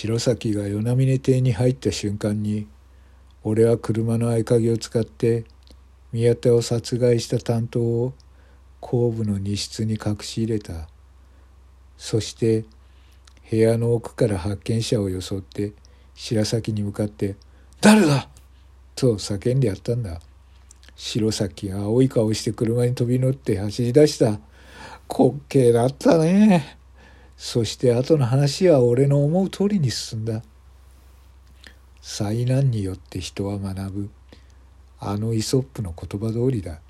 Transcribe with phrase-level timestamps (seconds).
[0.00, 2.66] 白崎が与那峰邸に入った瞬間に
[3.42, 5.44] 俺は車の合鍵を使って
[6.10, 8.14] 宮田を殺害した担当を
[8.80, 10.88] 後部の荷室に隠し入れた。
[11.98, 12.64] そして
[13.50, 15.74] 部屋の奥から発見者を装って
[16.14, 17.36] 白崎に向かって
[17.82, 18.30] 「誰だ!」
[18.96, 20.22] と叫んでやったんだ。
[20.96, 24.40] 白崎が青い顔して車に飛び乗って走り出した。
[25.10, 26.79] 滑稽だったね。
[27.42, 30.42] そして後の話は俺の思う通りに進んだ。
[32.02, 34.10] 災難によって人は学ぶ。
[34.98, 36.80] あのイソップの言葉通りだ。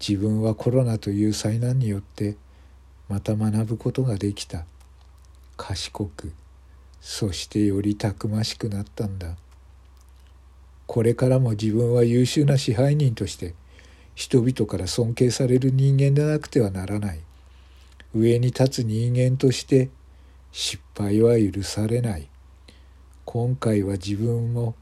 [0.00, 2.34] 自分はコロナという災難によって
[3.08, 4.64] また学ぶことができた。
[5.56, 6.32] 賢く。
[7.00, 9.36] そしてよりたくましくなったんだ。
[10.88, 13.54] これからも自分は優秀な支配人として
[14.16, 17.20] 人々から尊敬される人間でなくてはならない。
[18.18, 19.90] 上に立つ人間として
[20.50, 22.28] 失敗は許されない。
[23.26, 24.74] 今回は自分も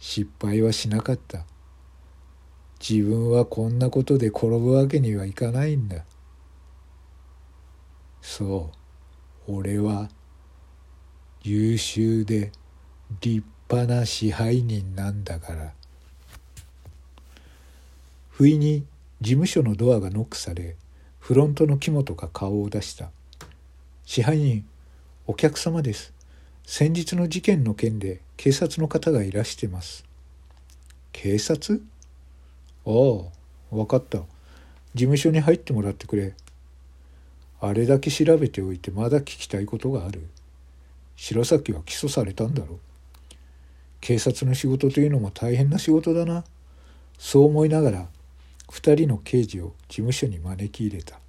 [0.00, 1.44] 失敗はしなかった。
[2.80, 6.04] 自分はこんなことで転ぶわけにはいかないんだ。
[8.22, 8.70] そ
[9.48, 9.52] う。
[9.52, 10.08] 俺は
[11.42, 12.52] 優秀で
[13.20, 15.72] 立派な支配人なんだから。
[18.30, 18.86] 不意に
[19.20, 20.74] 事務所のドアがノックされ
[21.22, 23.12] フロントの木本が顔を出した。
[24.04, 24.64] 支配人
[25.28, 26.12] お客様です。
[26.66, 30.04] 先日の事件の件で警察の方がいらしてます。
[31.12, 31.80] 警察？
[32.84, 34.18] ああ分かった。
[34.18, 34.24] 事
[34.96, 36.34] 務所に入ってもらってくれ。
[37.60, 40.26] あれだけ調べておいてまだ聞きたいことがある。
[41.14, 42.78] 白崎は起訴されたんだろう。
[44.00, 46.42] 警察の仕事というのも大変な仕事だな。
[47.16, 48.08] そう思いながら
[48.72, 51.20] 2人の刑事を事務所に招き入れた。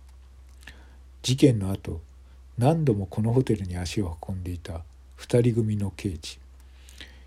[1.21, 1.99] 事件の後
[2.57, 4.81] 何度もこのホテルに足を運んでいた
[5.19, 6.39] 2人組の刑事。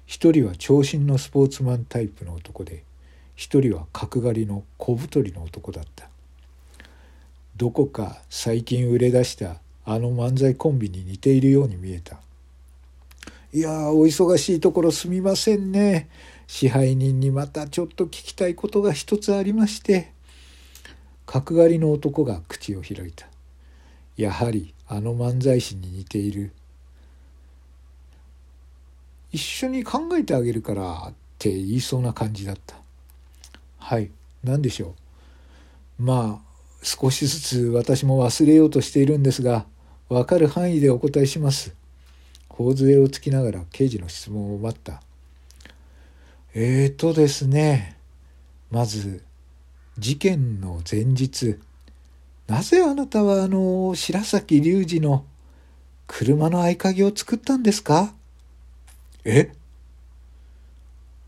[0.09, 2.83] 1人は長身のスポーツマンタイプの男で
[3.37, 6.09] 1人は角刈りの小太りの男だった。
[7.57, 12.17] どこか最近売れ出したあの漫才コンビに似ているように見えた。
[13.57, 16.11] いやお忙しいところすみませんね。
[16.47, 20.13] 支配人にまたちょっと聞きたいことが一つありまして。
[21.25, 23.27] 角刈りの男が口を開いた。
[24.19, 26.53] やはりあの漫才師に似ている。
[29.33, 32.77] 一緒に考えてあげるからって言いそうな感じだった。
[33.79, 34.11] はい
[34.45, 34.95] 何でしょ
[35.99, 36.03] う。
[36.03, 39.65] まあ少しずつ私も忘れようとしているんですが
[40.11, 41.86] 分かる範囲でお答えします。
[42.57, 45.03] 頬杖をつきながら刑事の質問を待った。
[46.55, 47.99] えーとですね。
[48.71, 49.23] まず
[49.99, 51.59] 事件の前日。
[52.47, 55.25] なぜあなたはあの白崎隆二の
[56.07, 58.15] 車の合鍵を作ったんですか？
[59.25, 59.53] え？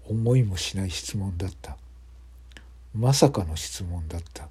[0.08, 1.76] 思いもしない質問だった。
[2.94, 4.48] まさかの質問だった。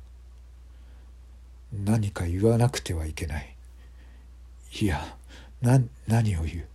[1.73, 3.55] 何か言わなくてはいけない。
[4.79, 5.17] いや
[5.62, 5.90] 何
[6.38, 6.68] を言う？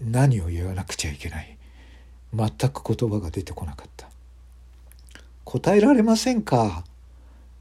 [0.00, 1.56] 何を言わなくちゃいけない？
[2.32, 4.08] 全く言葉が出てこなかった
[5.44, 6.84] 答えられませんか？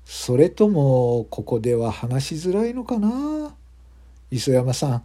[0.06, 3.54] それともここでは話しづらいのかな？
[4.32, 5.04] 磯山さん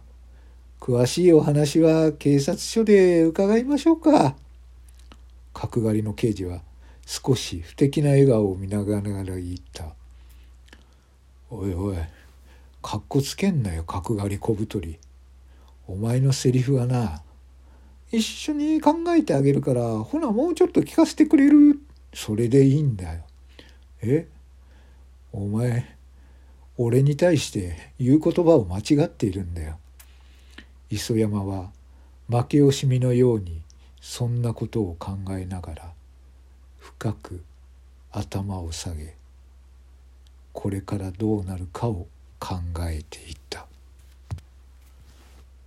[0.79, 4.35] 詳しいお話は警察署で伺いましょうか。
[5.53, 6.61] 角刈りの刑事は
[7.07, 9.85] 少し不敵な笑顔を見ながら言った。
[11.49, 11.97] おいおい、
[12.81, 14.99] かっこつけんなよ、角刈り小太り。
[15.87, 17.21] お前のセリフはな、
[18.11, 21.79] 一緒に考えてあげるから、ほなもうちょっと聞かせてくれる？
[22.13, 23.23] それでいいんだよ。
[24.01, 24.27] え？
[25.31, 25.95] お前、
[26.77, 29.77] 俺に対して言う言葉を間違っているんだよ。
[30.89, 31.71] 磯山は
[32.29, 33.61] 負け惜しみのように
[33.99, 35.91] そんなことを考えながら
[36.79, 37.43] 深く
[38.11, 39.15] 頭を下げ
[40.53, 42.07] これからどうなるかを
[42.39, 43.65] 考えていった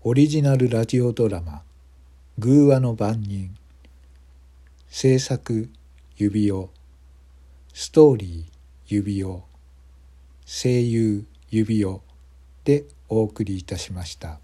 [0.09, 1.61] オリジナルラジオドラマ
[2.41, 3.55] 「偶話の番人」
[4.89, 5.69] 制作
[6.17, 6.71] 指輪
[7.75, 8.45] ストーリー
[8.87, 9.43] 指輪
[10.47, 12.01] 声優指輪
[12.65, 14.41] でお送りいたしました。